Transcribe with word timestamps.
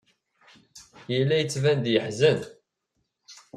Yella 1.13 1.35
yettban-d 1.39 1.85
yeḥzen. 1.93 2.39